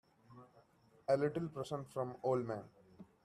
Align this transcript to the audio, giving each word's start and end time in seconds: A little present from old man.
A 1.09 1.15
little 1.15 1.47
present 1.49 1.87
from 1.93 2.17
old 2.23 2.43
man. 2.47 2.63